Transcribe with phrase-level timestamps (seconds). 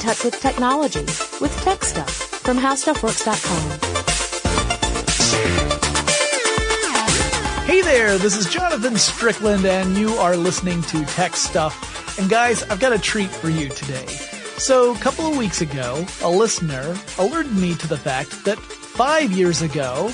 [0.00, 1.04] touch with technology
[1.40, 3.78] with Tech Stuff from HowStuffWorks.com.
[7.66, 12.18] Hey there, this is Jonathan Strickland and you are listening to Tech Stuff.
[12.18, 14.06] And guys, I've got a treat for you today.
[14.58, 19.30] So, a couple of weeks ago, a listener alerted me to the fact that five
[19.30, 20.08] years ago,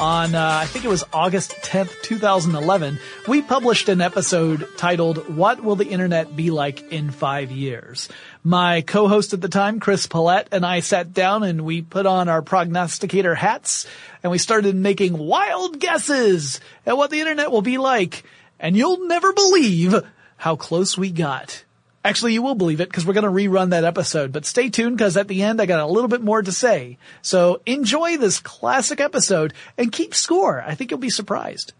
[0.00, 5.62] on, uh, I think it was August 10th, 2011, we published an episode titled, What
[5.62, 8.08] Will the Internet Be Like in Five Years?
[8.42, 12.30] My co-host at the time, Chris Pollette, and I sat down and we put on
[12.30, 13.86] our prognosticator hats
[14.22, 18.24] and we started making wild guesses at what the internet will be like.
[18.58, 19.94] And you'll never believe
[20.38, 21.64] how close we got.
[22.02, 24.96] Actually, you will believe it because we're going to rerun that episode, but stay tuned
[24.96, 26.96] because at the end I got a little bit more to say.
[27.20, 30.62] So enjoy this classic episode and keep score.
[30.62, 31.74] I think you'll be surprised.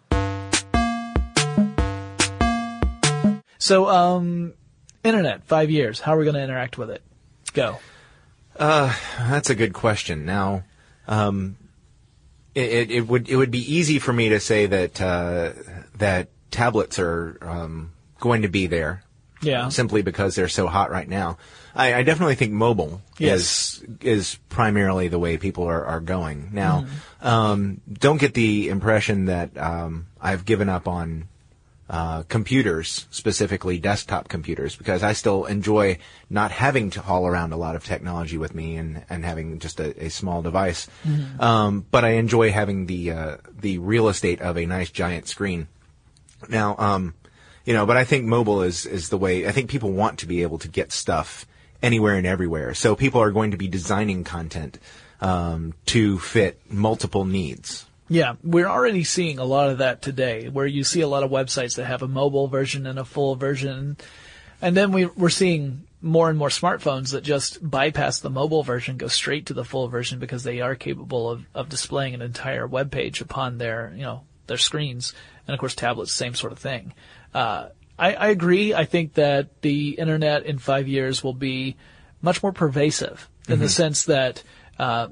[3.58, 4.52] So, um,
[5.02, 6.00] internet, five years.
[6.00, 7.02] How are we going to interact with it?
[7.54, 7.78] Go.
[8.58, 10.26] Uh, that's a good question.
[10.26, 10.64] Now,
[11.08, 11.56] um,
[12.54, 15.52] it, it, would it would be easy for me to say that uh,
[15.96, 19.02] that tablets are um, going to be there
[19.42, 19.68] Yeah.
[19.70, 21.38] simply because they're so hot right now.
[21.74, 23.38] I, I definitely think mobile Yes.
[23.40, 26.82] is is primarily the way people are, are going now.
[26.82, 27.26] Mm-hmm.
[27.26, 31.28] Um, don't get the impression that um, I've given up on
[31.88, 37.56] uh, computers, specifically desktop computers, because I still enjoy not having to haul around a
[37.56, 40.86] lot of technology with me and, and having just a, a small device.
[41.04, 41.40] Mm-hmm.
[41.40, 45.66] Um, but I enjoy having the uh, the real estate of a nice giant screen.
[46.48, 47.14] Now, um,
[47.64, 49.46] you know, but I think mobile is is the way.
[49.46, 51.46] I think people want to be able to get stuff
[51.82, 52.74] anywhere and everywhere.
[52.74, 54.78] So people are going to be designing content
[55.20, 57.86] um, to fit multiple needs.
[58.08, 61.30] Yeah, we're already seeing a lot of that today, where you see a lot of
[61.30, 63.96] websites that have a mobile version and a full version.
[64.60, 68.96] And then we, we're seeing more and more smartphones that just bypass the mobile version,
[68.96, 72.66] go straight to the full version because they are capable of, of displaying an entire
[72.66, 75.14] web page upon their, you know, their screens.
[75.46, 76.92] And of course tablets, same sort of thing.
[77.32, 77.68] Uh,
[77.98, 78.74] I, I agree.
[78.74, 81.76] I think that the internet in five years will be
[82.20, 84.42] much more pervasive in the sense that,
[84.78, 85.08] uh,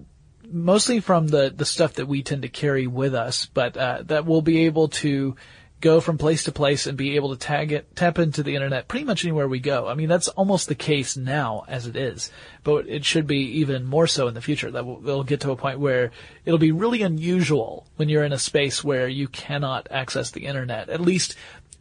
[0.50, 4.27] mostly from the, the stuff that we tend to carry with us, but uh, that
[4.27, 5.37] we'll be able to
[5.81, 8.89] go from place to place and be able to tag it, tap into the internet
[8.89, 9.87] pretty much anywhere we go.
[9.87, 12.33] I mean, that's almost the case now as it is,
[12.65, 15.50] but it should be even more so in the future that we'll, we'll get to
[15.50, 16.11] a point where
[16.44, 20.89] it'll be really unusual when you're in a space where you cannot access the internet,
[20.89, 21.37] at least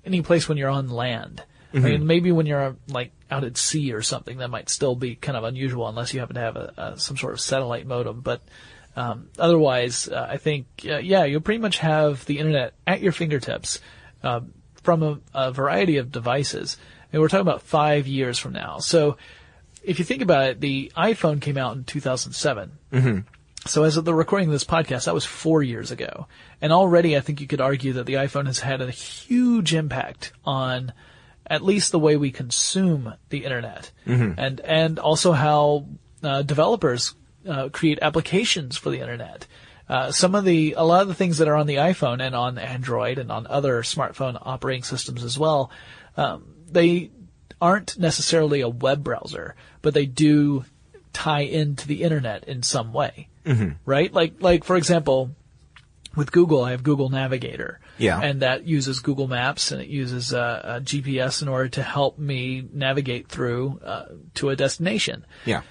[0.05, 1.43] any place when you're on land.
[1.73, 2.07] I mean, mm-hmm.
[2.07, 5.43] maybe when you're like out at sea or something, that might still be kind of
[5.43, 8.21] unusual unless you happen to have a, a some sort of satellite modem.
[8.21, 8.41] But
[8.97, 13.11] um, otherwise, uh, I think uh, yeah, you'll pretty much have the internet at your
[13.11, 13.79] fingertips
[14.23, 14.41] uh,
[14.81, 16.77] from a, a variety of devices.
[17.13, 18.79] And we're talking about five years from now.
[18.79, 19.17] So
[19.83, 22.71] if you think about it, the iPhone came out in 2007.
[23.67, 26.25] So as of the recording of this podcast, that was four years ago.
[26.59, 30.31] And already I think you could argue that the iPhone has had a huge impact
[30.43, 30.91] on
[31.45, 33.91] at least the way we consume the internet.
[34.39, 35.85] And, and also how,
[36.23, 37.13] uh, developers,
[37.47, 39.47] uh, create applications for the internet.
[39.89, 42.35] Uh, some of the, a lot of the things that are on the iPhone and
[42.35, 45.71] on Android and on other smartphone operating systems as well,
[46.17, 47.09] um, they
[47.61, 50.65] aren't necessarily a web browser, but they do
[51.13, 53.29] tie into the internet in some way.
[53.45, 53.71] Mm-hmm.
[53.85, 54.11] Right?
[54.11, 55.31] Like, like, for example,
[56.17, 57.79] with Google, I have Google Navigator.
[57.97, 58.19] Yeah.
[58.19, 62.67] And that uses Google Maps and it uses uh, GPS in order to help me
[62.73, 64.05] navigate through uh,
[64.35, 65.25] to a destination.
[65.45, 65.61] Yeah.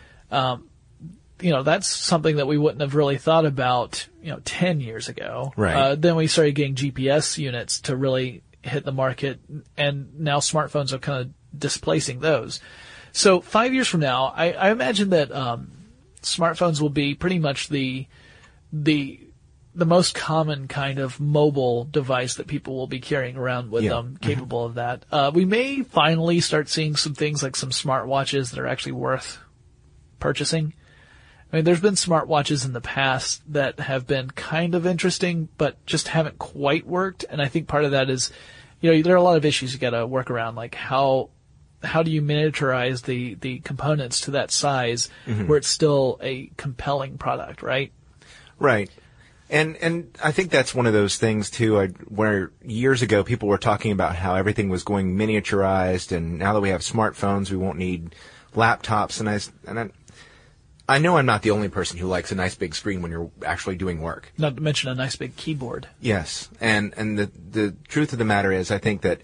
[1.40, 5.08] You know, that's something that we wouldn't have really thought about, you know, 10 years
[5.08, 5.52] ago.
[5.56, 5.74] Right.
[5.76, 9.38] Uh, then we started getting GPS units to really hit the market
[9.76, 12.60] and now smartphones are kind of displacing those.
[13.12, 15.72] So five years from now, I, I imagine that, um,
[16.22, 18.06] smartphones will be pretty much the,
[18.72, 19.20] the,
[19.74, 23.90] the most common kind of mobile device that people will be carrying around with Yeah.
[23.90, 25.04] them, capable of that.
[25.12, 29.38] Uh, we may finally start seeing some things like some smartwatches that are actually worth
[30.18, 30.72] purchasing.
[31.56, 35.82] I mean, there's been smartwatches in the past that have been kind of interesting, but
[35.86, 37.24] just haven't quite worked.
[37.30, 38.30] And I think part of that is,
[38.82, 41.30] you know, there are a lot of issues you got to work around, like how
[41.82, 45.46] how do you miniaturize the the components to that size mm-hmm.
[45.46, 47.90] where it's still a compelling product, right?
[48.58, 48.90] Right.
[49.48, 51.80] And and I think that's one of those things too.
[51.80, 56.52] I, where years ago people were talking about how everything was going miniaturized, and now
[56.52, 58.14] that we have smartphones, we won't need
[58.54, 59.20] laptops.
[59.20, 59.90] And I and I,
[60.88, 63.30] I know I'm not the only person who likes a nice big screen when you're
[63.44, 64.32] actually doing work.
[64.38, 65.88] Not to mention a nice big keyboard.
[66.00, 69.20] Yes, and and the the truth of the matter is, I think that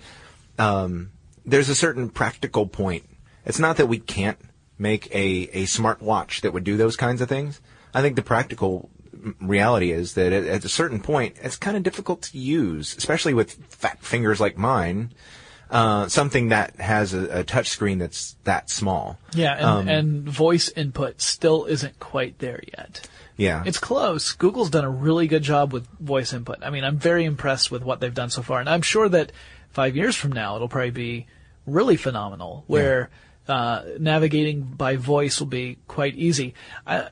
[0.58, 1.12] um,
[1.44, 3.04] there's a certain practical point.
[3.44, 4.38] It's not that we can't
[4.78, 7.60] make a, a smart watch that would do those kinds of things.
[7.94, 8.90] I think the practical
[9.40, 13.34] reality is that at, at a certain point, it's kind of difficult to use, especially
[13.34, 15.12] with fat fingers like mine.
[15.72, 19.18] Uh, something that has a, a touch screen that's that small.
[19.34, 23.08] Yeah, and, Um, and voice input still isn't quite there yet.
[23.38, 23.62] Yeah.
[23.64, 24.32] It's close.
[24.32, 26.58] Google's done a really good job with voice input.
[26.62, 29.32] I mean, I'm very impressed with what they've done so far, and I'm sure that
[29.70, 31.26] five years from now it'll probably be
[31.66, 33.08] really phenomenal, where
[33.48, 36.54] uh, navigating by voice will be quite easy.
[36.86, 37.08] I,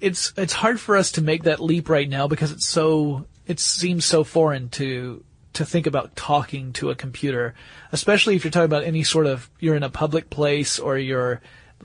[0.00, 3.60] it's it's hard for us to make that leap right now because it's so it
[3.60, 5.22] seems so foreign to
[5.56, 7.54] to think about talking to a computer,
[7.92, 11.40] especially if you're talking about any sort of you're in a public place or you're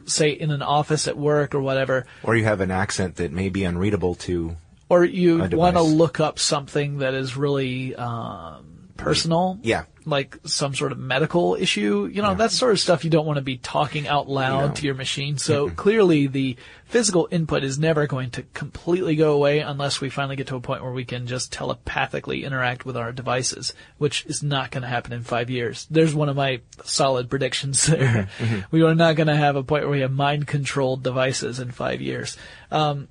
[0.06, 3.50] say in an office at work or whatever, or you have an accent that may
[3.50, 4.56] be unreadable to
[4.90, 8.71] or you want to look up something that is really um,
[9.02, 9.60] personal.
[9.62, 9.86] Yeah.
[10.04, 13.38] Like some sort of medical issue, you know, that sort of stuff you don't want
[13.38, 14.74] to be talking out loud No.
[14.74, 15.38] to your machine.
[15.38, 15.76] So mm-hmm.
[15.76, 20.48] clearly the physical input is never going to completely go away unless we finally get
[20.48, 24.72] to a point where we can just telepathically interact with our devices, which is not
[24.72, 25.86] going to happen in five years.
[25.92, 28.28] There's one of my solid predictions there.
[28.40, 28.44] Mm-hmm.
[28.44, 28.60] Mm-hmm.
[28.72, 31.70] We are not going to have a point where we have mind controlled devices in
[31.72, 32.38] five years.
[32.72, 33.08] Um,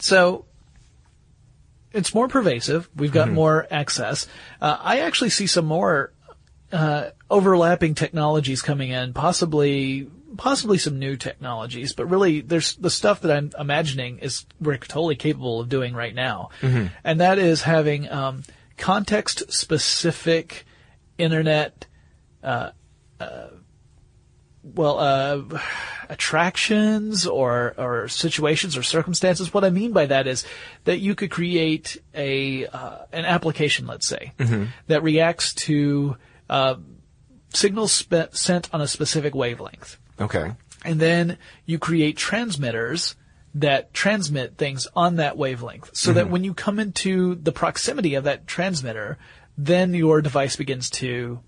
[0.00, 0.46] so
[1.98, 2.88] it's more pervasive.
[2.96, 4.26] We've got more access.
[4.60, 6.12] Uh, I actually see some more
[6.72, 13.22] uh, overlapping technologies coming in, possibly possibly some new technologies, but really there's the stuff
[13.22, 16.50] that I'm imagining is we're totally capable of doing right now,
[17.04, 18.44] and that is having um,
[18.76, 20.64] context specific
[21.18, 21.86] internet.
[22.42, 22.70] Uh,
[23.20, 23.48] uh,
[24.74, 25.60] well, uh,
[26.08, 29.52] attractions or or situations or circumstances.
[29.52, 30.44] What I mean by that is
[30.84, 34.32] that you could create a uh, an application, let's say,
[34.86, 36.16] that reacts to
[36.48, 36.76] uh,
[37.52, 40.54] signals spe- sent on a specific wavelength, okay.
[40.84, 43.16] and then you create transmitters
[43.54, 48.24] that transmit things on that wavelength, so that when you come into the proximity of
[48.24, 49.18] that transmitter,
[49.56, 51.40] then your device begins to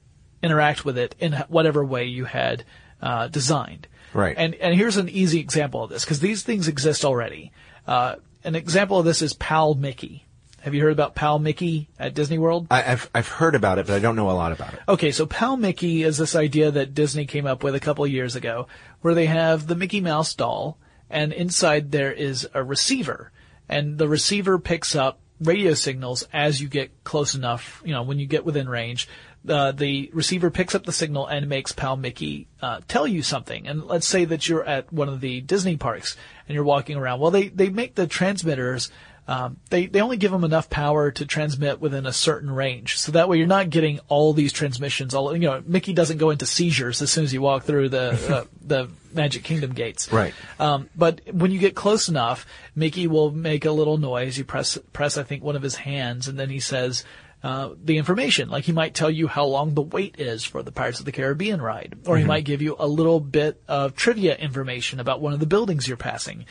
[0.42, 2.64] interact with it in whatever way you had
[3.02, 3.86] uh, designed.
[4.12, 4.34] Right.
[4.36, 7.52] And and here's an easy example of this because these things exist already.
[7.86, 10.26] Uh, an example of this is Pal Mickey.
[10.62, 12.66] Have you heard about Pal Mickey at Disney World?
[12.70, 14.80] I, I've I've heard about it, but I don't know a lot about it.
[14.88, 18.10] Okay, so Pal Mickey is this idea that Disney came up with a couple of
[18.10, 18.66] years ago,
[19.00, 20.76] where they have the Mickey Mouse doll,
[21.08, 23.32] and inside there is a receiver,
[23.68, 28.18] and the receiver picks up radio signals as you get close enough, you know, when
[28.18, 29.08] you get within range.
[29.48, 33.66] Uh, the receiver picks up the signal and makes Pal Mickey uh, tell you something.
[33.66, 36.14] And let's say that you're at one of the Disney parks
[36.46, 37.20] and you're walking around.
[37.20, 38.90] Well, they they make the transmitters
[39.30, 43.12] um, they they only give them enough power to transmit within a certain range, so
[43.12, 45.14] that way you're not getting all these transmissions.
[45.14, 48.10] All you know, Mickey doesn't go into seizures as soon as you walk through the
[48.28, 50.10] uh, the Magic Kingdom gates.
[50.12, 50.34] Right.
[50.58, 52.44] Um, but when you get close enough,
[52.74, 54.36] Mickey will make a little noise.
[54.36, 57.04] You press press I think one of his hands, and then he says.
[57.42, 60.70] Uh, the information, like he might tell you how long the wait is for the
[60.70, 64.36] Pirates of the Caribbean ride, or he might give you a little bit of trivia
[64.36, 66.44] information about one of the buildings you're passing,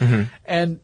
[0.46, 0.80] and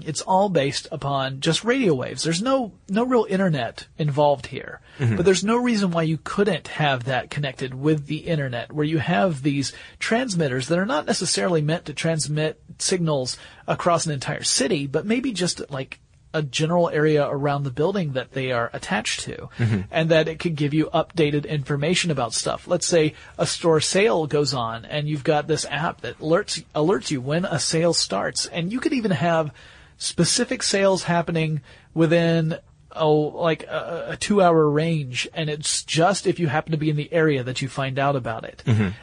[0.00, 2.22] it's all based upon just radio waves.
[2.22, 4.80] There's no no real internet involved here.
[4.98, 5.16] Mm-hmm.
[5.16, 8.98] But there's no reason why you couldn't have that connected with the internet where you
[8.98, 14.86] have these transmitters that are not necessarily meant to transmit signals across an entire city,
[14.86, 16.00] but maybe just like
[16.34, 19.80] a general area around the building that they are attached to mm-hmm.
[19.90, 22.68] and that it could give you updated information about stuff.
[22.68, 27.10] Let's say a store sale goes on and you've got this app that alerts alerts
[27.10, 29.50] you when a sale starts and you could even have
[29.96, 31.60] specific sales happening
[31.94, 32.58] within
[32.92, 36.88] oh like a, a two hour range and it's just if you happen to be
[36.88, 38.62] in the area that you find out about it.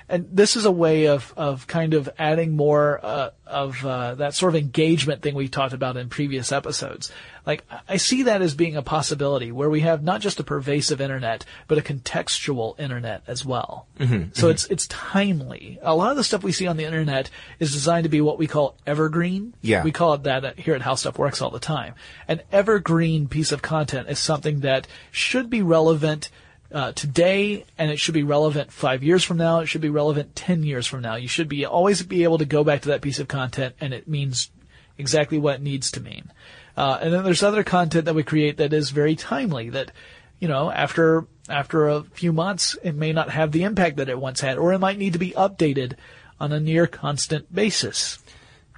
[0.09, 4.33] And this is a way of of kind of adding more uh, of uh, that
[4.33, 7.11] sort of engagement thing we talked about in previous episodes
[7.45, 11.01] like I- see that as being a possibility where we have not just a pervasive
[11.01, 13.87] internet but a contextual internet as well
[14.33, 17.71] so it's it's timely a lot of the stuff we see on the internet is
[17.71, 19.83] designed to be what we call evergreen Yeah.
[19.83, 21.93] we call it that here at How Stuff Works all the time.
[22.27, 26.29] An evergreen piece of content is something that should be relevant
[26.71, 29.59] uh, today, and it should be relevant five years from now.
[29.59, 31.15] It should be relevant ten years from now.
[31.15, 33.93] You should be always be able to go back to that piece of content, and
[33.93, 34.49] it means
[34.97, 36.31] exactly what it needs to mean.
[36.75, 39.69] Uh, and then there's other content that we create that is very timely.
[39.69, 39.91] That
[40.39, 44.19] you know after after a few months, it may not have the impact that it
[44.19, 45.93] once had, or it might need to be updated
[46.39, 48.17] on a near constant basis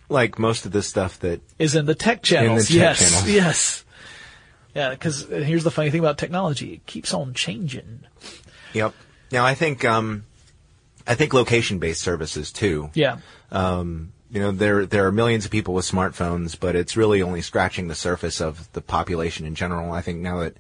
[0.10, 2.68] Like most of the stuff that is in the tech channels.
[2.68, 3.30] tech yes, channels.
[3.30, 3.82] yes.
[4.76, 8.02] Yeah, because here's the funny thing about technology: it keeps on changing.
[8.74, 8.94] Yep.
[9.32, 10.26] Now I think um,
[11.08, 12.90] I think location-based services too.
[12.94, 13.20] Yeah.
[14.36, 17.88] You know, there there are millions of people with smartphones, but it's really only scratching
[17.88, 19.94] the surface of the population in general.
[19.94, 20.58] I think now that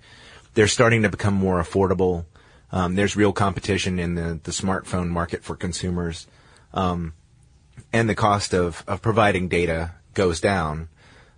[0.53, 2.23] they're starting to become more affordable,
[2.71, 6.25] um, there's real competition in the, the smartphone market for consumers,
[6.73, 7.15] um,
[7.91, 10.87] and the cost of, of providing data goes down.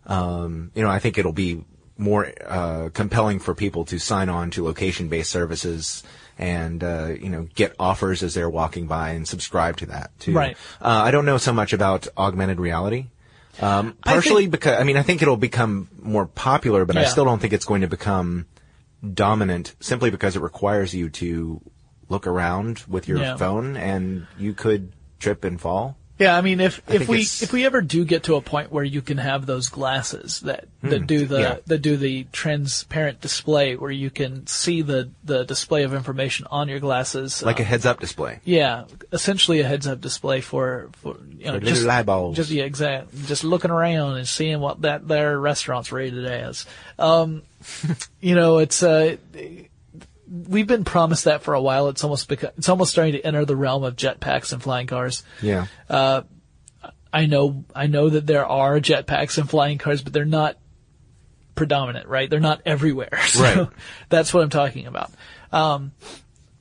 [0.06, 1.66] Um, you know, I think it'll be
[1.98, 6.04] more uh, compelling for people to sign on to location-based services
[6.38, 10.34] and uh, you know get offers as they're walking by and subscribe to that too.
[10.34, 10.58] Right.
[10.82, 13.08] Uh, I don't know so much about augmented reality.
[13.60, 17.06] Um, I partially think- because I mean I think it'll become more popular, but I
[17.06, 18.46] still don't think it's going to become
[19.14, 21.62] dominant simply because it requires you to
[22.10, 23.36] look around with your Yeah.
[23.38, 25.98] phone and you could trip and fall.
[26.20, 28.72] Yeah, I mean, if, if we it's- if we ever do get to a point
[28.72, 31.42] where you can have those glasses that, that do the Hmm.
[31.44, 31.56] yeah.
[31.68, 36.70] that do the transparent display, where you can see the, the display of information on
[36.70, 38.40] your glasses, Like uh, a heads-up display.
[38.46, 42.36] yeah, essentially a heads-up display for for you know For just little eyeballs.
[42.36, 46.66] just yeah, exactly, just looking around and seeing what that their restaurant's rated as.
[46.98, 47.44] Um,
[48.22, 49.18] you know, it's uh,
[50.30, 51.90] we've been promised that for a while.
[51.90, 55.24] It's almost beca- it's almost starting to enter the realm of jetpacks and flying cars.
[55.42, 55.68] Yeah.
[57.14, 60.58] I know I know that there are jetpacks and flying cars, but they're not
[61.56, 62.30] predominant, right?
[62.30, 63.10] They're not everywhere.
[63.28, 63.68] So Right.
[64.10, 65.12] That's what I'm talking about.
[65.52, 65.92] Um,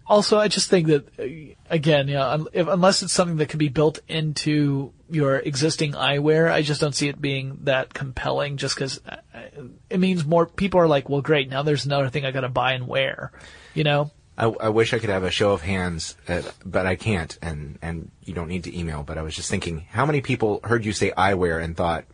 [0.09, 3.59] also, I just think that uh, again, you know, if, unless it's something that can
[3.59, 8.57] be built into your existing eyewear, I just don't see it being that compelling.
[8.57, 9.41] Just because uh, uh,
[9.91, 12.49] it means more people are like, well, great, now there's another thing I got to
[12.49, 13.33] buy and wear.
[13.75, 16.97] You know, I, I wish I could have a show of hands, at, but I
[16.97, 19.03] can't, and, and you don't need to email.
[19.03, 22.05] But I was just thinking, how many people heard you say eyewear and thought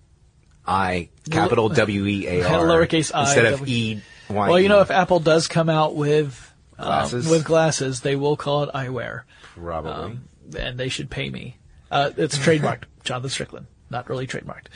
[0.67, 4.49] I capital W E A R Lowercase i, instead of E Y?
[4.49, 8.65] well, you know, if Apple does come out with um, with glasses, they will call
[8.65, 9.23] it eyewear.
[9.55, 11.59] probably um, and they should pay me.
[11.91, 14.67] Uh, it's trademarked, Jonathan Strickland, not really trademarked.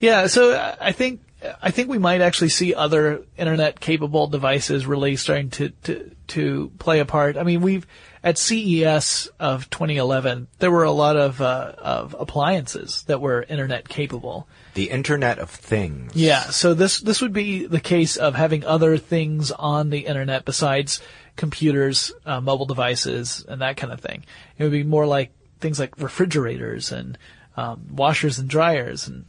[0.00, 1.20] Yeah, so uh, I think
[1.62, 6.72] I think we might actually see other internet capable devices really starting to to to
[6.78, 7.36] play a part.
[7.36, 7.86] I mean, we've
[8.22, 13.88] at CES of 2011, there were a lot of uh, of appliances that were internet
[13.88, 14.46] capable.
[14.74, 16.12] the Internet of Things.
[16.14, 20.44] Yeah, so this this would be the case of having other things on the internet
[20.44, 21.00] besides
[21.40, 24.24] computers, uh, mobile devices, and that kind of thing.
[24.58, 27.16] It would be more like things like refrigerators and
[27.56, 29.24] um, washers and dryers, and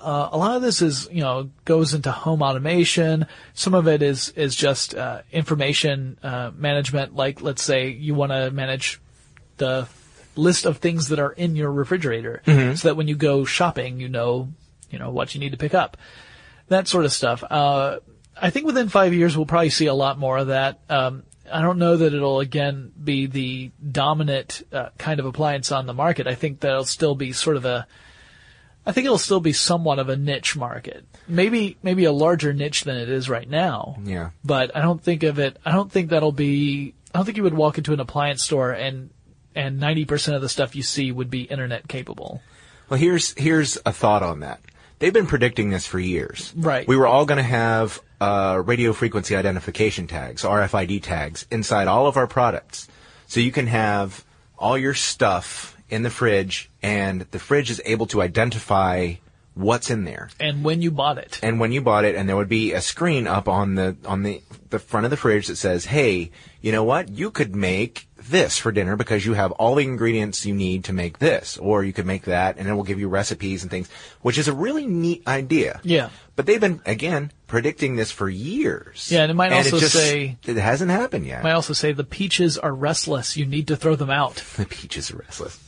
[0.00, 3.26] uh, a lot of this is you know goes into home automation.
[3.54, 7.14] Some of it is is just uh, information uh, management.
[7.14, 9.00] Like let's say you want to manage
[9.58, 9.86] the
[10.34, 12.42] list of things that are in your refrigerator,
[12.74, 14.48] so that when you go shopping, you know
[14.90, 15.96] you know what you need to pick up,
[16.66, 17.44] that sort of stuff.
[18.40, 20.80] I think within five years we'll probably see a lot more of that.
[20.88, 25.86] Um, I don't know that it'll again be the dominant uh, kind of appliance on
[25.86, 26.26] the market.
[26.26, 27.86] I think that'll still be sort of a
[28.84, 31.06] I think it'll still be somewhat of a niche market.
[31.28, 33.96] Maybe maybe a larger niche than it is right now.
[34.04, 34.30] Yeah.
[34.44, 35.56] But I don't think of it.
[35.64, 36.94] I don't think that'll be.
[37.14, 39.10] I don't think you would walk into an appliance store and
[39.54, 42.42] and ninety percent of the stuff you see would be internet capable.
[42.88, 44.60] Well, here's here's a thought on that.
[45.02, 46.52] They've been predicting this for years.
[46.56, 46.86] Right.
[46.86, 52.06] We were all going to have uh, radio frequency identification tags, RFID tags, inside all
[52.06, 52.86] of our products,
[53.26, 54.24] so you can have
[54.56, 59.14] all your stuff in the fridge, and the fridge is able to identify
[59.54, 60.30] what's in there.
[60.40, 62.80] And when you bought it, And when you bought it, and there would be a
[62.80, 64.40] screen up on the on the
[64.70, 66.30] the front of the fridge that says, "Hey,
[66.60, 67.10] you know what?
[67.10, 70.92] You could make this for dinner because you have all the ingredients you need to
[70.92, 73.88] make this, or you could make that, and it will give you recipes and things."
[74.22, 75.80] Which is a really neat idea.
[75.82, 76.08] Yeah.
[76.34, 79.10] But they've been again predicting this for years.
[79.10, 81.44] Yeah, and it might also just, say- it hasn't happened yet.
[81.44, 83.36] I also say the peaches are restless.
[83.36, 85.58] You need to throw them out the peaches are restless.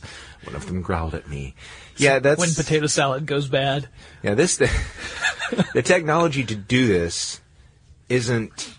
[0.45, 1.55] One of them growled at me.
[1.97, 3.87] Yeah, that's when potato salad goes bad.
[4.23, 4.57] Yeah, this
[5.73, 7.41] the technology to do this
[8.09, 8.73] isn't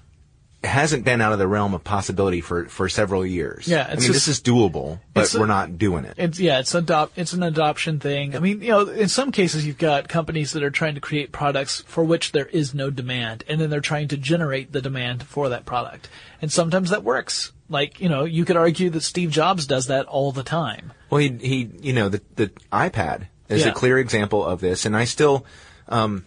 [0.64, 3.68] hasn't been out of the realm of possibility for for several years.
[3.68, 6.14] Yeah, I mean just- this is doable, but a- we're not doing it.
[6.18, 8.34] It's yeah, it's adopt it's an adoption thing.
[8.36, 11.32] I mean, you know, in some cases you've got companies that are trying to create
[11.32, 15.22] products for which there is no demand, and then they're trying to generate the demand
[15.22, 16.08] for that product.
[16.42, 17.52] And sometimes that works.
[17.68, 20.92] Like, you know, you could argue that Steve Jobs does that all the time.
[21.10, 23.70] Well, he he you know the the iPad is Yeah.
[23.70, 25.44] a clear example of this, and I still.
[25.88, 26.24] Um,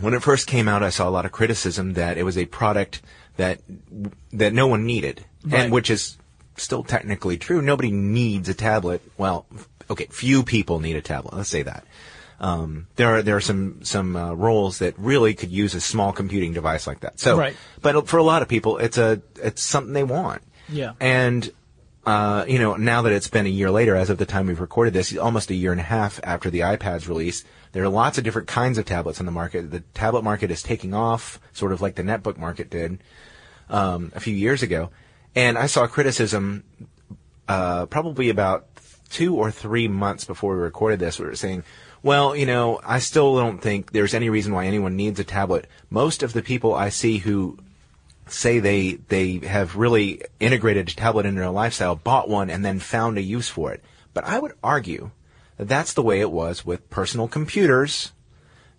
[0.00, 2.46] when it first came out, I saw a lot of criticism that it was a
[2.46, 3.02] product
[3.36, 3.60] that
[4.32, 5.60] that no one needed, Right.
[5.64, 6.16] and which is
[6.56, 7.62] still technically true.
[7.62, 9.02] Nobody needs a tablet.
[9.16, 9.46] Well,
[9.90, 11.34] okay, few people need a tablet.
[11.36, 11.84] Let's say that.
[12.40, 16.12] Um, there are there are some some uh, roles that really could use a small
[16.12, 17.20] computing device like that.
[17.20, 17.54] So, Right.
[17.80, 20.42] but for a lot of people, it's a it's something they want.
[20.68, 20.92] Yeah.
[21.00, 21.50] And
[22.04, 24.60] uh, you know, now that it's been a year later, as of the time we've
[24.60, 28.18] recorded this, almost a year and a half after the iPad's release, there are lots
[28.18, 29.70] of different kinds of tablets on the market.
[29.70, 32.98] The tablet market is taking off, sort of like the netbook market did
[33.70, 34.90] um, a few years ago.
[35.34, 36.64] And I saw criticism
[37.46, 38.66] uh, probably about
[39.08, 41.20] two or three months before we recorded this.
[41.20, 41.62] We were saying,
[42.02, 45.68] well, you know, I still don't think there's any reason why anyone needs a tablet.
[45.88, 47.58] Most of the people I see who
[48.26, 52.78] say they they have really integrated a tablet into their lifestyle, bought one, and then
[52.78, 53.82] found a use for it.
[54.14, 55.10] But I would argue
[55.56, 58.12] that that's the way it was with personal computers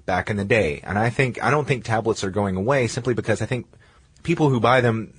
[0.06, 0.82] back in the day.
[0.84, 3.68] And I think I don't think tablets are going away simply because I think
[4.24, 5.14] people who buy them,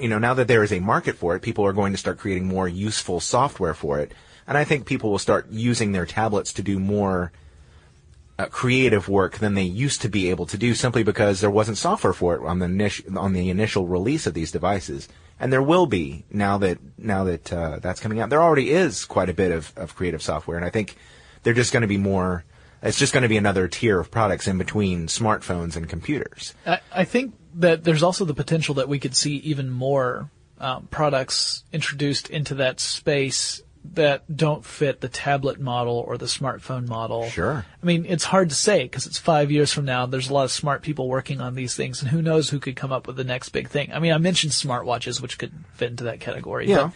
[0.00, 2.18] you know, now that there is a market for it, people are going to start
[2.18, 4.12] creating more useful software for it.
[4.46, 7.32] And I think people will start using their tablets to do more
[8.42, 11.78] uh, creative work than they used to be able to do simply because there wasn't
[11.78, 15.08] software for it on the initial on the initial release of these devices.
[15.38, 18.30] And there will be now that now that uh, that's coming out.
[18.30, 20.96] There already is quite a bit of, of creative software, and I think
[21.42, 22.44] they're just going to be more.
[22.82, 26.52] It's just going to be another tier of products in between smartphones and computers.
[26.66, 30.88] I, I think that there's also the potential that we could see even more um,
[30.90, 37.28] products introduced into that space that don't fit the tablet model or the smartphone model.
[37.28, 37.66] Sure.
[37.82, 40.06] I mean, it's hard to say because it's five years from now.
[40.06, 42.76] There's a lot of smart people working on these things, and who knows who could
[42.76, 43.92] come up with the next big thing.
[43.92, 46.68] I mean, I mentioned smartwatches, which could fit into that category.
[46.68, 46.84] Yeah.
[46.84, 46.92] But,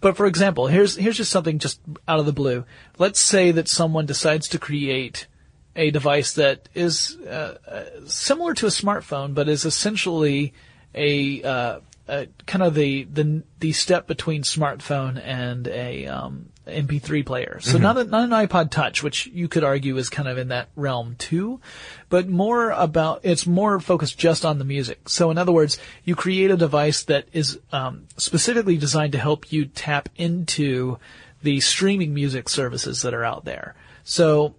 [0.00, 2.64] but for example, here's here's just something just out of the blue.
[2.98, 5.26] Let's say that someone decides to create
[5.74, 10.54] a device that is uh, uh, similar to a smartphone, but is essentially
[10.94, 17.24] a uh, uh, kind of the, the the step between smartphone and a um, MP3
[17.24, 17.58] player.
[17.60, 20.48] So not a, not an iPod Touch, which you could argue is kind of in
[20.48, 21.60] that realm too,
[22.08, 25.08] but more about it's more focused just on the music.
[25.08, 29.52] So in other words, you create a device that is um, specifically designed to help
[29.52, 30.98] you tap into
[31.42, 33.74] the streaming music services that are out there.
[34.04, 34.54] So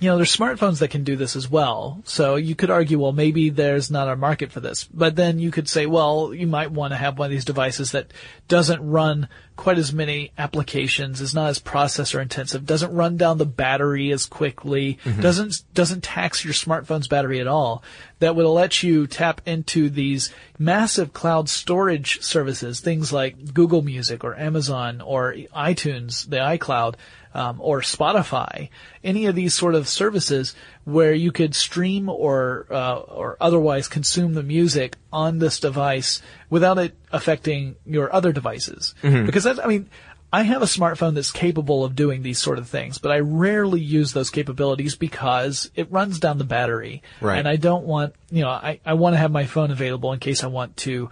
[0.00, 2.00] you know, there's smartphones that can do this as well.
[2.04, 4.84] So you could argue, well, maybe there's not a market for this.
[4.84, 7.92] But then you could say, well, you might want to have one of these devices
[7.92, 8.10] that
[8.48, 13.44] doesn't run quite as many applications, is not as processor intensive, doesn't run down the
[13.44, 15.20] battery as quickly, mm-hmm.
[15.20, 17.82] doesn't, doesn't tax your smartphone's battery at all.
[18.20, 24.24] That would let you tap into these massive cloud storage services, things like Google Music
[24.24, 26.94] or Amazon or iTunes, the iCloud,
[27.34, 28.70] um, or Spotify,
[29.04, 34.34] any of these sort of services where you could stream or uh, or otherwise consume
[34.34, 38.94] the music on this device without it affecting your other devices.
[39.26, 39.88] Because that's, I mean,
[40.32, 43.80] I have a smartphone that's capable of doing these sort of things, but I rarely
[43.80, 47.02] use those capabilities because it runs down the battery.
[47.20, 47.38] Right.
[47.38, 50.20] And I don't want, you know, I, I want to have my phone available in
[50.20, 51.10] case I want to,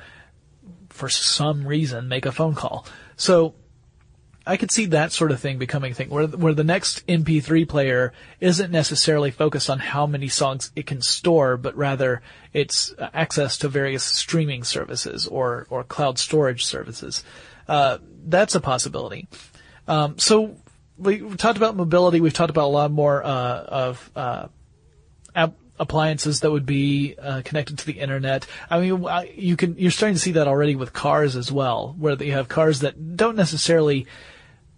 [0.90, 2.86] for some reason, make a phone call.
[3.16, 3.54] So
[4.48, 7.68] I could see that sort of thing becoming a thing where where the next MP3
[7.68, 12.22] player isn't necessarily focused on how many songs it can store, but rather
[12.54, 17.22] it's uh, access to various streaming services or or cloud storage services.
[17.68, 19.28] Uh, that's a possibility.
[19.86, 20.56] Um, so
[20.96, 22.22] we, we talked about mobility.
[22.22, 24.48] We've talked about a lot more uh, of uh,
[25.34, 28.46] app- appliances that would be uh, connected to the internet.
[28.70, 32.14] I mean, you can you're starting to see that already with cars as well, where
[32.14, 34.06] you have cars that don't necessarily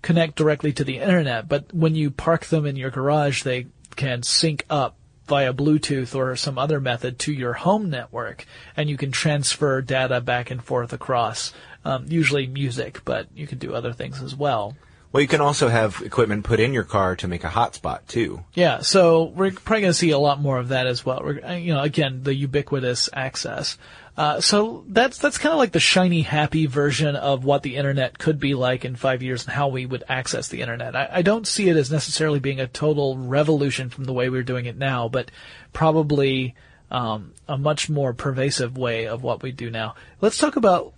[0.02, 4.22] connect directly to the internet, but when you park them in your garage, they can
[4.22, 8.44] sync up via Bluetooth or some other method to your home network,
[8.76, 11.52] and you can transfer data back and forth across.
[11.84, 14.76] Um, usually music, but you can do other things as well.
[15.12, 18.44] Well, you can also have equipment put in your car to make a hotspot too.
[18.54, 21.20] Yeah, so we're probably going to see a lot more of that as well.
[21.24, 23.76] We're, uh, you know, again, the ubiquitous access.
[24.16, 28.18] Uh, so that's that's kind of like the shiny, happy version of what the internet
[28.18, 30.94] could be like in five years and how we would access the internet.
[30.94, 34.42] I, I don't see it as necessarily being a total revolution from the way we're
[34.42, 35.30] doing it now, but
[35.72, 36.54] probably
[36.90, 39.94] um, a much more pervasive way of what we do now.
[40.20, 40.92] Let's talk about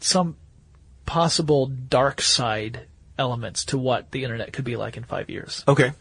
[0.00, 0.36] some
[1.06, 2.86] possible dark side
[3.20, 5.62] elements to what the internet could be like in five years.
[5.68, 5.92] Okay.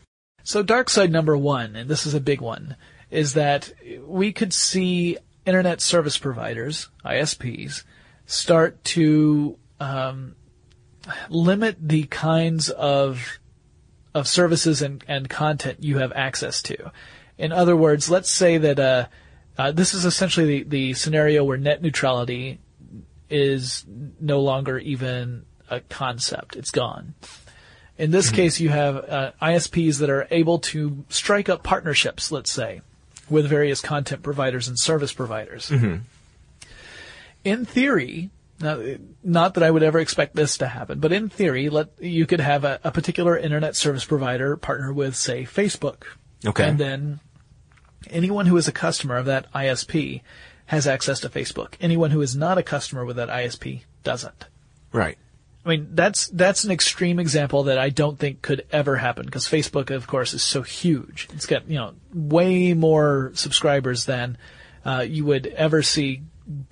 [0.43, 2.77] So dark side number one, and this is a big one,
[3.11, 3.71] is that
[4.07, 7.83] we could see internet service providers, ISPs,
[8.25, 10.35] start to um,
[11.29, 13.39] limit the kinds of
[14.15, 16.91] of services and, and content you have access to.
[17.37, 19.05] In other words, let's say that uh,
[19.57, 22.59] uh, this is essentially the, the scenario where net neutrality
[23.29, 23.85] is
[24.19, 27.13] no longer even a concept; it's gone.
[27.97, 32.51] In this case, you have uh, ISPs that are able to strike up partnerships, let's
[32.51, 32.81] say,
[33.29, 35.69] with various content providers and service providers.
[37.43, 38.29] In theory,
[38.61, 38.81] Now,
[39.23, 42.41] not that I would ever expect this to happen, but in theory, let you could
[42.41, 46.03] have a, a particular internet service provider partner with, say, Facebook.
[46.45, 46.67] Okay.
[46.67, 47.19] And then
[48.09, 50.21] anyone who is a customer of that ISP
[50.65, 51.73] has access to Facebook.
[51.79, 54.45] Anyone who is not a customer with that ISP doesn't.
[54.91, 55.17] Right.
[55.65, 59.45] I mean, that's that's an extreme example that I don't think could ever happen because
[59.45, 61.27] Facebook, of course, is so huge.
[61.33, 64.37] It's got you know way more subscribers than
[64.85, 66.21] uh, you would ever see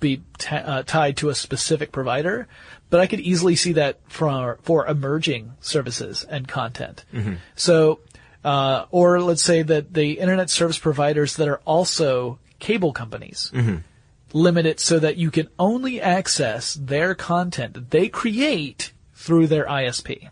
[0.00, 2.48] be t- uh, tied to a specific provider.
[2.90, 7.04] But I could easily see that for for emerging services and content.
[7.54, 8.00] So,
[8.42, 13.52] uh, or let's say that the internet service providers that are also cable companies
[14.32, 19.66] limit it so that you can only access their content that they create through their
[19.66, 20.28] ISP.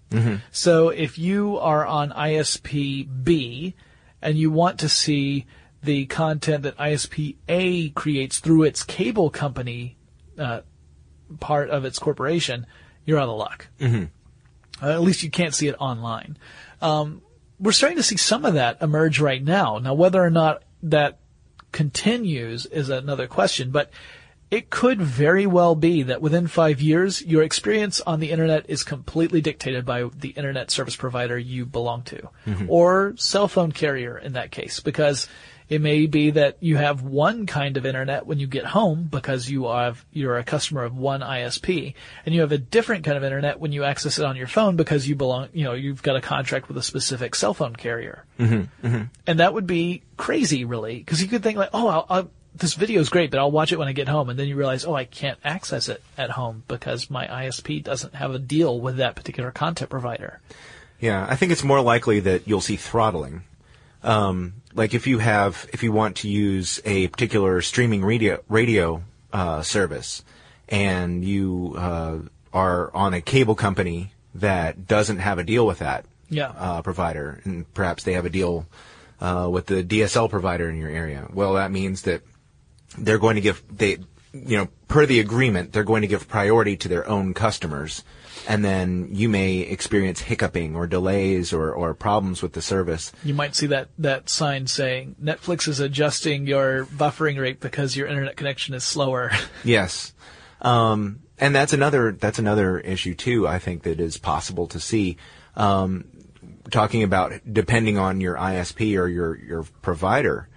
[0.53, 3.75] So if you are on ISP B
[4.23, 5.47] and you want to see
[5.83, 9.97] the content that ISP A creates through its cable company
[10.39, 10.61] uh,
[11.41, 12.67] part of its corporation,
[13.05, 13.69] you're out of luck.
[14.83, 16.37] Uh, at least you can't see it online.
[16.83, 17.23] Um,
[17.59, 19.79] we're starting to see some of that emerge right now.
[19.79, 21.19] Now, whether or not that
[21.77, 23.91] continues is another question, but
[24.51, 28.83] it could very well be that within five years, your experience on the internet is
[28.83, 32.65] completely dictated by the internet service provider you belong to, mm-hmm.
[32.71, 35.29] or cell phone carrier in that case, because
[35.69, 39.51] it may be that you have one kind of internet when you get home because
[39.51, 43.25] you have you're a customer of one ISP, and you have a different kind of
[43.25, 46.17] internet when you access it on your phone because you belong, you know, you've got
[46.17, 50.99] a contract with a specific cell phone carrier, mm-hmm, and that would be crazy, really,
[50.99, 53.73] because you could think like, oh, I'll, I'll, this video is great, but I'll watch
[53.73, 56.31] it when I get home, and then you realize, oh, I can't access it at
[56.31, 60.41] home because my ISP doesn't have a deal with that particular content provider.
[61.01, 63.45] Yeah, I think it's more likely that you'll see throttling.
[64.07, 69.03] Um, like if you have, if you want to use a particular streaming radio radio
[69.33, 70.23] uh, service,
[70.69, 72.19] and you uh,
[72.53, 76.53] are on a cable company that doesn't have a deal with that Yeah.
[76.57, 78.67] uh, provider, and perhaps they have a deal
[79.21, 81.27] uh, with the DSL provider in your area.
[81.33, 82.23] Well, that means that
[82.99, 83.99] they're going to give they
[84.33, 88.05] you know per the agreement they're going to give priority to their own customers
[88.49, 93.13] and then you may experience hiccuping or delays or, or problems with the service.
[93.25, 98.07] You might see that, that sign saying Netflix is adjusting your buffering rate because your
[98.07, 99.33] internet connection is slower.
[99.65, 100.13] yes.
[100.61, 105.17] Um, and that's another that's another issue too i think that is possible to see.
[105.55, 106.05] Um,
[106.71, 110.49] talking about depending on your isp or your your provider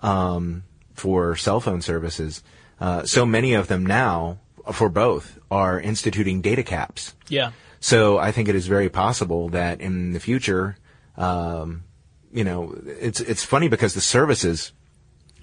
[0.00, 2.42] um, for cell phone services
[2.80, 4.38] uh, so many of them now
[4.72, 7.52] for both are instituting data caps yeah.
[7.80, 10.76] So I think it is very possible that in the future,
[11.16, 11.84] um,
[12.32, 14.72] you know, it's it's funny because the services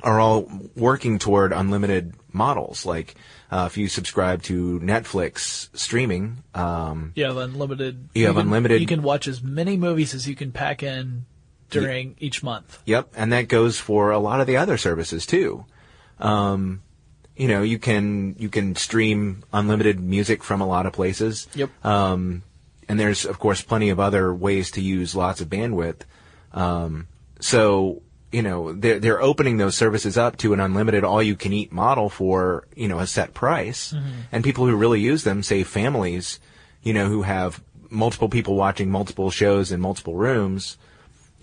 [0.01, 2.85] are all working toward unlimited models.
[2.85, 3.15] Like
[3.51, 8.09] uh, if you subscribe to Netflix streaming, um, You have unlimited.
[8.13, 11.25] You have can, unlimited- You can watch as many movies as you can pack in
[11.69, 12.79] during each month.
[12.85, 15.65] Yep, and that goes for a lot of the other services too.
[16.19, 16.81] Um,
[17.35, 21.47] you know, you can you can stream unlimited music from a lot of places.
[21.55, 21.69] Yep.
[21.85, 22.43] Um,
[22.87, 26.01] and there's of course plenty of other ways to use lots of bandwidth.
[26.53, 27.07] Um,
[27.39, 31.53] so you know they're they're opening those services up to an unlimited all you can
[31.53, 33.93] eat model for you know a set price,
[34.31, 36.39] and people who really use them, say families,
[36.83, 40.77] you know, who have multiple people watching multiple shows in multiple rooms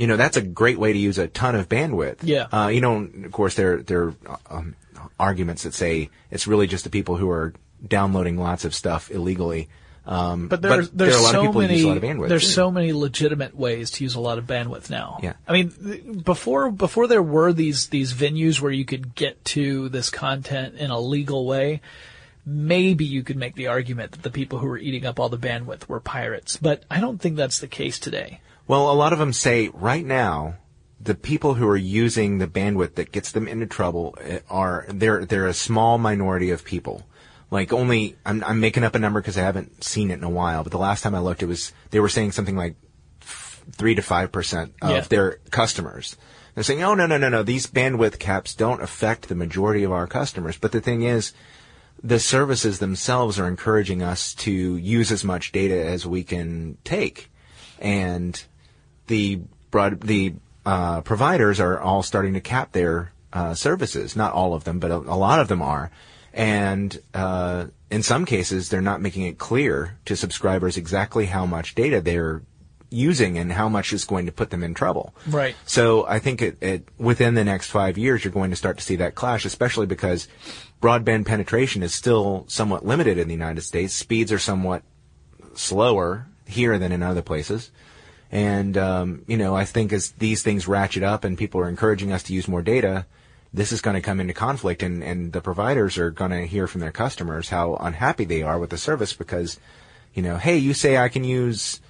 [0.01, 2.21] you know that's a great way to use a ton of bandwidth.
[2.23, 2.47] Yeah.
[2.51, 4.75] Uh, you know, of course, there there are um,
[5.19, 7.53] arguments that say it's really just the people who are
[7.87, 9.69] downloading lots of stuff illegally.
[10.07, 11.89] Um, But there's there's there are a lot so of people many who use a
[11.89, 12.29] lot of bandwidth.
[12.29, 12.49] there's too.
[12.53, 15.19] so many legitimate ways to use a lot of bandwidth now.
[15.23, 15.35] Yeah.
[15.47, 19.89] I mean, th- before before there were these these venues where you could get to
[19.91, 21.81] this content in a legal way,
[22.47, 25.39] maybe you could make the argument that the people who were eating up all the
[25.39, 26.57] bandwidth were pirates.
[26.57, 28.41] But I don't think that's the case today.
[28.67, 30.57] Well, a lot of them say right now
[31.03, 35.25] the people who are using the bandwidth that gets them into trouble eh, are they're
[35.25, 37.07] they're a small minority of people.
[37.51, 40.31] Like only I'm I'm making up a number because I haven't seen it in a
[40.31, 42.77] while, but the last time I looked, it was they were saying something like
[43.73, 45.01] three to five percent of Yeah.
[45.03, 46.17] their customers.
[46.55, 49.93] They're saying, oh no no no no, these bandwidth caps don't affect the majority of
[49.93, 50.59] our customers.
[50.59, 51.33] But the thing is,
[52.03, 57.31] the services themselves are encouraging us to use as much data as we can take,
[57.79, 58.43] and
[59.07, 60.35] the broad the
[60.67, 64.17] uh, providers are all starting to cap their uh, services.
[64.17, 65.91] Not all of them, but a, a lot of them are,
[66.33, 71.75] and uh, in some cases, they're not making it clear to subscribers exactly how much
[71.75, 72.43] data they're
[72.91, 75.15] using and how much is going to put them in trouble.
[75.29, 75.57] Right.
[75.65, 78.85] So I think it, it within the next five years, you're going to start to
[78.85, 80.29] see that clash, especially because
[80.83, 83.95] broadband penetration is still somewhat limited in the United States.
[83.95, 84.83] Speeds are somewhat
[85.55, 87.71] slower here than in other places.
[88.33, 92.13] And, um, you know, I think as these things ratchet up and people are encouraging
[92.13, 93.07] us to use more data,
[93.53, 96.69] this is going to come into conflict and, and the providers are going to hear
[96.69, 99.59] from their customers how unhappy they are with the service because,
[100.15, 101.81] you know, hey, you say I can use,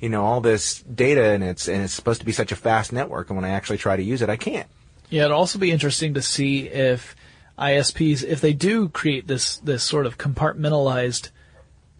[0.00, 2.92] you know, all this data and it's, and it's supposed to be such a fast
[2.92, 3.28] network.
[3.28, 4.68] And when I actually try to use it, I can't.
[5.10, 7.14] Yeah, it'd also be interesting to see if
[7.58, 11.28] ISPs, if they do create this this sort of compartmentalized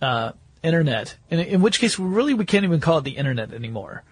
[0.01, 4.03] uh, internet, in, in which case, really, we can't even call it the internet anymore,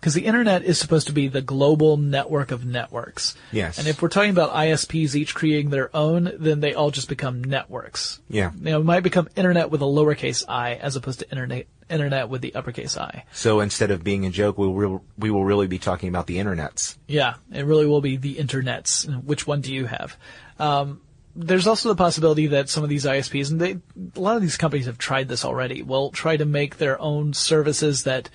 [0.00, 3.34] because the internet is supposed to be the global network of networks.
[3.50, 3.78] Yes.
[3.78, 7.42] And if we're talking about ISPs each creating their own, then they all just become
[7.42, 8.20] networks.
[8.28, 8.52] Yeah.
[8.52, 12.28] You know, it might become internet with a lowercase i as opposed to internet internet
[12.28, 13.24] with the uppercase i.
[13.32, 16.36] So instead of being a joke, we will, we will really be talking about the
[16.36, 16.96] internets.
[17.06, 19.06] Yeah, it really will be the internets.
[19.24, 20.16] Which one do you have?
[20.58, 21.00] Um,
[21.40, 23.78] there's also the possibility that some of these ISPs, and they,
[24.16, 27.32] a lot of these companies have tried this already, will try to make their own
[27.32, 28.28] services that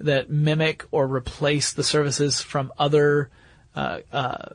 [0.00, 3.30] that mimic or replace the services from other
[3.76, 4.48] uh, uh,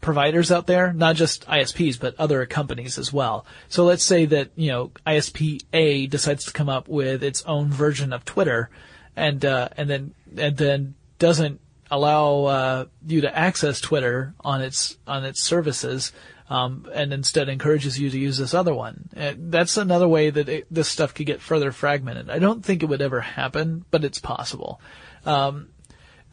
[0.00, 3.44] providers out there, not just ISPs, but other companies as well.
[3.68, 7.70] So let's say that, you know, ISP A decides to come up with its own
[7.70, 8.70] version of Twitter
[9.16, 14.96] and, uh, and then, and then doesn't allow, uh, you to access Twitter on its,
[15.08, 16.12] on its services.
[16.50, 19.08] Um, and instead encourages you to use this other one.
[19.14, 22.28] And that's another way that it, this stuff could get further fragmented.
[22.28, 24.78] I don't think it would ever happen, but it's possible.
[25.24, 25.68] Um,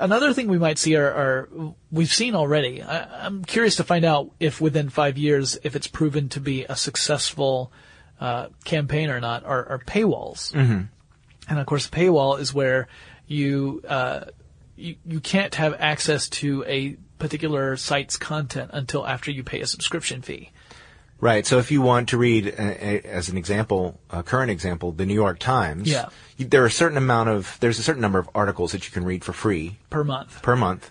[0.02, 1.50] Another thing we might see are, are
[1.92, 2.82] we've seen already.
[2.82, 6.64] I, am curious to find out if within five years, if it's proven to be
[6.64, 7.72] a successful
[8.20, 10.54] uh, campaign or not, are, are paywalls.
[10.54, 10.82] Mm-hmm.
[11.48, 12.88] And of course, paywall is where
[13.28, 14.26] you, uh,
[14.76, 19.68] you you can't have access to a particular site's content until after you pay a
[19.68, 20.50] subscription fee.
[21.20, 21.46] Right.
[21.46, 25.14] So if you want to read, uh, as an example, a current example, the New
[25.14, 26.10] York Times, Yeah.
[26.36, 28.92] you, there are a certain amount of, there's a certain number of articles that you
[28.92, 30.42] can read for free per month.
[30.42, 30.90] per month.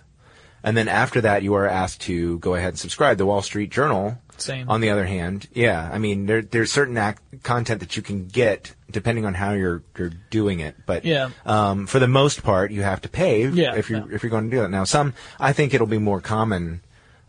[0.63, 3.17] And then after that, you are asked to go ahead and subscribe.
[3.17, 4.69] The Wall Street Journal, Same.
[4.69, 8.27] on the other hand, yeah, I mean, there, there's certain act, content that you can
[8.27, 10.75] get depending on how you're, you're doing it.
[10.85, 11.29] But, Yeah.
[11.45, 14.15] um, for the most part, you have to pay Yeah, if you're, yeah.
[14.15, 14.69] if you're going to do that.
[14.69, 16.81] Now, some, I think it'll be more common,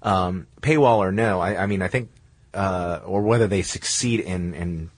[0.03, 1.41] um, paywall or no.
[1.41, 2.11] I, I mean, I think,
[2.55, 4.91] uh, or whether they succeed in, in,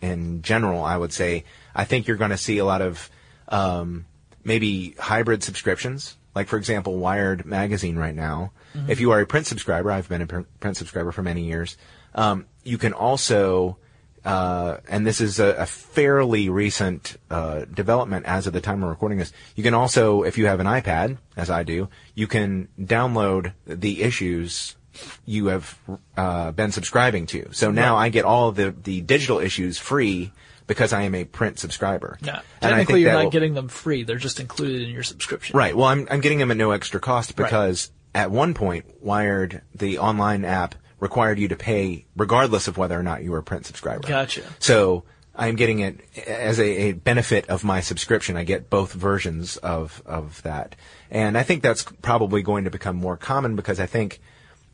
[0.00, 3.10] in general, I would say, I think you're going to see a lot of,
[3.48, 4.06] um,
[4.44, 6.16] maybe hybrid subscriptions.
[6.36, 8.52] Like, for example, Wired magazine right now.
[8.88, 11.78] If you are a print subscriber, I've been a print subscriber for many years.
[12.14, 13.78] Um, you can also,
[14.22, 18.90] uh, and this is a, a fairly recent uh, development as of the time we're
[18.90, 19.32] recording this.
[19.54, 24.02] You can also, if you have an iPad, as I do, you can download the
[24.02, 24.76] issues
[25.24, 25.78] you have
[26.18, 27.48] uh, been subscribing to.
[27.52, 30.32] So now I get all of the the digital issues free
[30.66, 32.18] because I am a print subscriber.
[32.22, 32.40] Yeah.
[32.60, 34.02] And I Technically, think you're not will- getting them free.
[34.04, 35.56] They're just included in your subscription.
[35.56, 35.76] Right.
[35.76, 39.98] Well, I'm I'm getting them at no extra cost because at one point, Wired, the
[39.98, 43.66] online app, required you to pay regardless of whether or not you were a print
[43.66, 44.08] subscriber.
[44.08, 44.42] Gotcha.
[44.58, 48.36] So I'm getting it as a, a benefit of my subscription.
[48.36, 50.74] I get both versions of of that,
[51.10, 54.20] and I think that's probably going to become more common because I think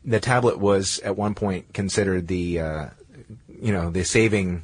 [0.05, 2.85] the tablet was at one point considered the uh,
[3.61, 4.63] you know the saving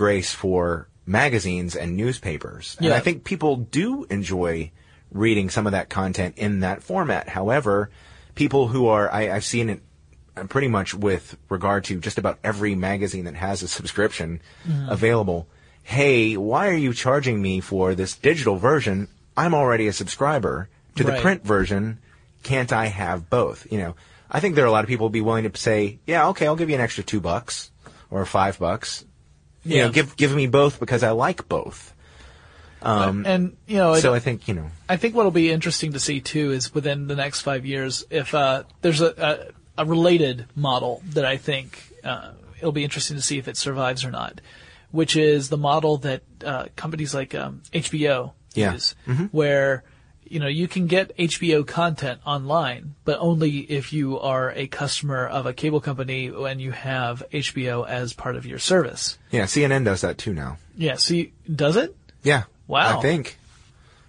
[0.00, 2.74] grace for magazines and newspapers.
[2.80, 4.72] And I think people do enjoy
[5.12, 7.28] reading some of that content in that format.
[7.28, 7.90] However,
[8.34, 9.82] people who are I, I've seen it
[10.38, 14.40] uh, pretty much with regard to just about every magazine that has a subscription
[14.88, 15.46] available.
[15.82, 19.06] Hey, why are you charging me for this digital version?
[19.36, 21.20] I'm already a subscriber to the Right.
[21.20, 21.98] print version.
[22.42, 23.66] Can't I have both?
[23.70, 23.96] You know,
[24.30, 26.46] I think there are a lot of people who be willing to say, yeah, okay,
[26.46, 27.70] I'll give you an extra two bucks
[28.10, 29.04] or five bucks.
[29.64, 29.86] You Yeah.
[29.86, 31.92] know, give give me both because I like both.
[32.82, 36.00] and you know, So it- I think you know, I think what'll be interesting to
[36.00, 40.46] see too is within the next five years, if uh, there's a, a, a related
[40.56, 44.40] model that I think uh, it'll be interesting to see if it survives or not,
[44.92, 48.72] which is the model that uh, companies like um, HBO Yeah.
[48.72, 48.94] use,
[49.30, 49.84] where
[50.30, 55.26] you know you can get HBO content online, but only if you are a customer
[55.26, 59.18] of a cable company and you have HBO as part of your service.
[59.30, 60.56] yeah, CNN does that too now.
[60.76, 60.96] Yeah.
[61.08, 61.94] You, does it?
[62.22, 62.44] Yeah.
[62.66, 62.98] Wow.
[62.98, 63.36] I think.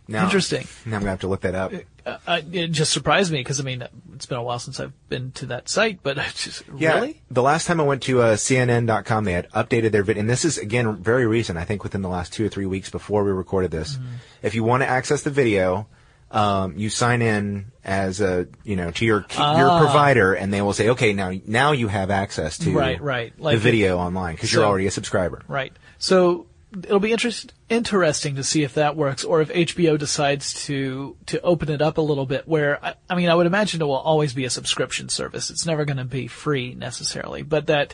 [0.08, 0.68] Now, Interesting.
[0.86, 1.72] Now I'm gonna have to look that up.
[2.06, 4.92] uh, I- it just surprised me because I mean it's been a while since I've
[5.10, 8.36] been to that site, but just Yeah, really the last time I went to uh,
[8.36, 11.58] CNN.com, they had updated their video, and this is again very recent.
[11.58, 13.96] I think within the last two or three weeks before we recorded this.
[13.96, 14.06] Mm-hmm.
[14.44, 15.88] If you want to access the video,
[16.32, 20.74] um, you sign in as a you know to your your provider, and they will
[20.74, 23.36] say, okay, now now you have access to Right, right.
[23.38, 25.42] the Like- video online because you're already a subscriber.
[25.48, 25.74] Right.
[25.98, 26.48] So
[26.84, 31.42] it'll be interest, interesting to see if that works or if HBO decides to to
[31.42, 33.96] open it up a little bit where I, I mean I would imagine it will
[33.96, 35.50] always be a subscription service.
[35.50, 37.94] It's never going to be free necessarily, but that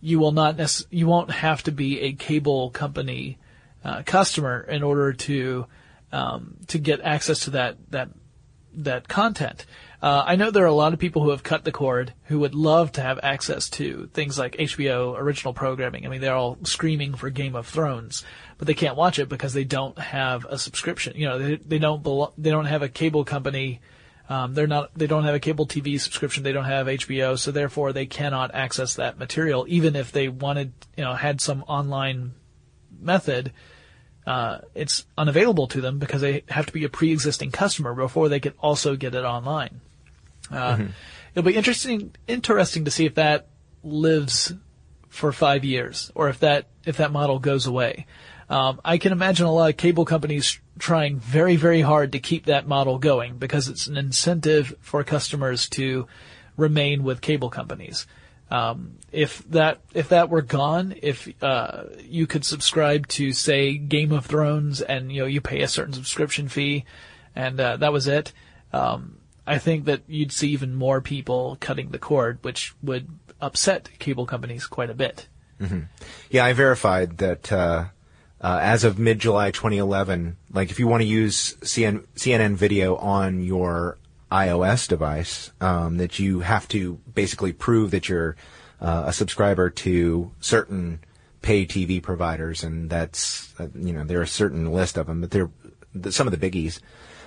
[0.00, 3.38] you will not nec- you won't have to be a cable company
[3.84, 5.66] uh, customer in order to
[6.12, 8.10] um, to get access to that that
[8.76, 9.64] that content.
[10.02, 12.38] Uh, I know there are a lot of people who have cut the cord who
[12.40, 16.04] would love to have access to things like HBO original programming.
[16.04, 18.22] I mean, they're all screaming for Game of Thrones,
[18.58, 21.16] but they can't watch it because they don't have a subscription.
[21.16, 23.80] You know, they, they don't belo- they don't have a cable company.
[24.28, 26.42] Um, they're not they don't have a cable TV subscription.
[26.42, 30.72] They don't have HBO, so therefore they cannot access that material, even if they wanted
[30.96, 32.34] you know had some online
[33.00, 33.52] method
[34.26, 38.40] uh, it's unavailable to them because they have to be a pre-existing customer before they
[38.40, 39.80] can also get it online.
[40.50, 40.86] Uh,
[41.36, 43.48] It'll be interesting interesting to see if that
[43.84, 44.54] lives
[45.10, 48.06] for five years or if that if that model goes away.
[48.48, 52.46] Um, I can imagine a lot of cable companies trying very very hard to keep
[52.46, 56.06] that model going because it's an incentive for customers to
[56.56, 58.06] remain with cable companies.
[58.50, 64.12] Um, if that if that were gone, if uh, you could subscribe to say Game
[64.12, 66.84] of Thrones and you know you pay a certain subscription fee,
[67.34, 68.32] and uh, that was it,
[68.72, 73.08] um, I think that you'd see even more people cutting the cord, which would
[73.40, 75.28] upset cable companies quite a bit.
[76.30, 77.86] Yeah, I verified that uh,
[78.40, 82.96] uh, as of mid July 2011, like if you want to use CN- CNN video
[82.96, 83.98] on your
[84.30, 88.36] iOS device, um, that you have to basically prove that you're
[88.80, 91.00] uh, a subscriber to certain
[91.42, 95.20] pay TV providers, and that's uh, you know there are a certain list of them,
[95.20, 95.50] but they're
[95.94, 96.80] the, some of the biggies.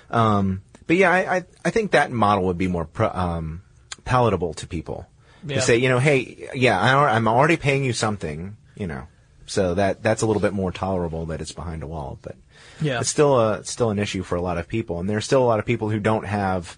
[0.09, 3.61] Um, but yeah, I, I I think that model would be more pro, um,
[4.05, 5.07] palatable to people
[5.45, 5.55] Yeah.
[5.55, 9.07] to say, you know, hey, yeah, I, I'm already paying you something, you know,
[9.45, 12.35] so that that's a little bit more tolerable that it's behind a wall, but
[12.81, 12.99] Yeah.
[12.99, 15.43] it's still a it's still an issue for a lot of people, and there's still
[15.43, 16.77] a lot of people who don't have,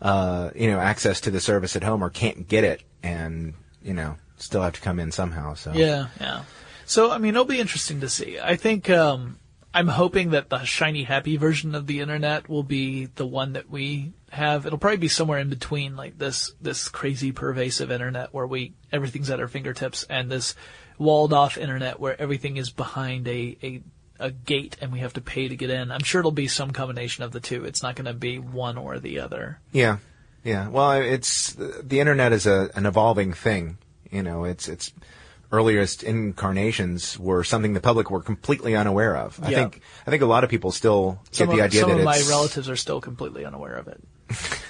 [0.00, 3.94] uh, you know, access to the service at home or can't get it, and you
[3.94, 5.54] know, still have to come in somehow.
[5.54, 6.44] So Yeah, yeah.
[6.86, 8.38] So I mean, it'll be interesting to see.
[8.38, 9.38] I think um,
[9.74, 13.70] I'm hoping that the shiny happy version of the internet will be the one that
[13.70, 14.66] we have.
[14.66, 19.30] It'll probably be somewhere in between, like this this crazy pervasive internet where we everything's
[19.30, 20.54] at our fingertips, and this
[20.98, 23.82] walled off internet where everything is behind a a
[24.22, 25.90] a gate and we have to pay to get in.
[25.90, 27.64] I'm sure it'll be some combination of the two.
[27.64, 29.58] It's not going to be one or the other.
[29.72, 29.98] Yeah,
[30.44, 30.68] yeah.
[30.68, 33.78] Well, it's the internet is a an evolving thing.
[34.10, 34.92] You know, it's it's
[35.50, 39.38] earliest incarnations were something the public were completely unaware of.
[39.42, 41.90] I think I think a lot of people still Some, get the of, idea some
[41.90, 44.02] that of my relatives are still completely unaware of it.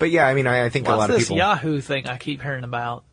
[0.00, 2.16] But yeah, I mean, I, I think a lot of this people Yahoo thing I
[2.16, 3.04] keep hearing about?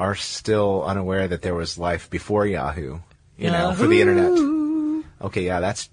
[0.00, 2.98] are still unaware that there was life before Yahoo.
[3.40, 5.04] You know, for the internet.
[5.22, 5.88] Okay, yeah, that's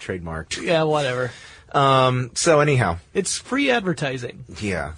[0.00, 0.62] trademarked.
[0.62, 1.30] Yeah, whatever.
[1.72, 2.30] Um.
[2.34, 4.44] So anyhow, It's free advertising.
[4.60, 4.92] yeah.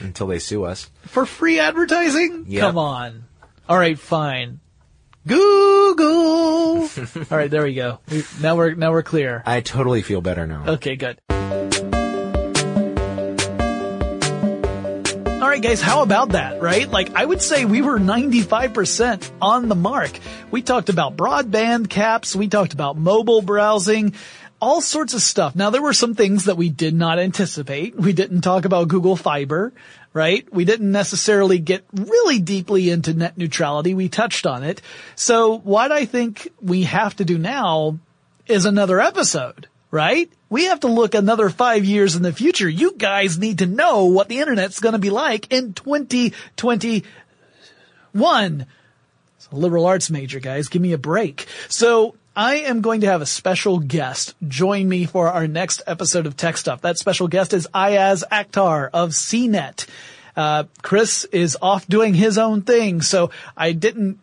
[0.00, 0.90] Until they sue us.
[1.06, 2.46] For free advertising?
[2.48, 2.60] Yep.
[2.62, 3.24] Come on.
[3.68, 4.60] All right, fine.
[5.26, 6.82] Google.
[7.30, 8.00] All right, there we go.
[8.10, 9.42] We, now we're now we're clear.
[9.46, 10.64] I totally feel better now.
[10.74, 11.18] Okay, good.
[15.54, 16.90] Right, guys, how about that, right?
[16.90, 20.18] Like, I would say we were 95% on the mark.
[20.50, 22.34] We talked about broadband caps.
[22.34, 24.14] We talked about mobile browsing,
[24.60, 25.54] all sorts of stuff.
[25.54, 27.94] Now, there were some things that we did not anticipate.
[27.94, 29.72] We didn't talk about Google Fiber,
[30.12, 30.44] right?
[30.52, 33.94] We didn't necessarily get really deeply into net neutrality.
[33.94, 34.82] We touched on it.
[35.14, 38.00] So what I think we have to do now
[38.48, 40.30] is another episode, right?
[40.50, 42.68] We have to look another five years in the future.
[42.68, 48.66] You guys need to know what the internet's going to be like in 2021.
[49.36, 50.68] It's a liberal arts major, guys.
[50.68, 51.46] Give me a break.
[51.68, 56.26] So I am going to have a special guest join me for our next episode
[56.26, 56.80] of Tech Stuff.
[56.80, 59.86] That special guest is Iyaz Akhtar of CNET.
[60.36, 64.18] Uh, Chris is off doing his own thing, so I didn't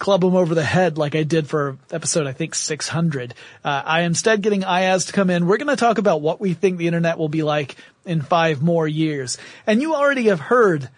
[0.00, 3.34] club him over the head like I did for episode, I think 600.
[3.64, 5.46] Uh, I am instead getting Iyaz to come in.
[5.46, 8.60] We're going to talk about what we think the internet will be like in five
[8.60, 9.38] more years.
[9.66, 10.88] And you already have heard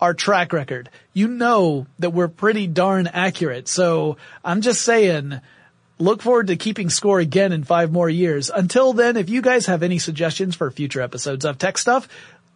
[0.00, 0.88] our track record.
[1.12, 3.68] You know that we're pretty darn accurate.
[3.68, 5.40] So I'm just saying,
[5.98, 8.48] look forward to keeping score again in five more years.
[8.48, 12.08] Until then, if you guys have any suggestions for future episodes of tech stuff,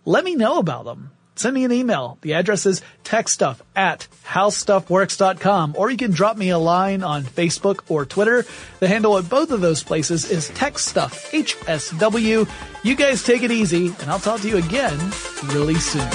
[0.04, 1.10] let me know about them.
[1.36, 2.18] Send me an email.
[2.22, 7.80] The address is techstuff at howstuffworks.com or you can drop me a line on Facebook
[7.88, 8.44] or Twitter.
[8.80, 12.48] The handle at both of those places is techstuff, HSW.
[12.82, 14.98] You guys take it easy and I'll talk to you again
[15.44, 16.08] really soon.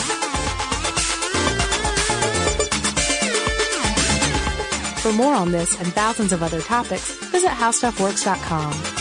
[5.02, 9.01] For more on this and thousands of other topics, visit howstuffworks.com.